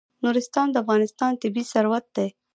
نورستان 0.23 0.67
د 0.71 0.75
افغانستان 0.83 1.31
طبعي 1.41 1.63
ثروت 1.73 2.05
دی. 2.15 2.27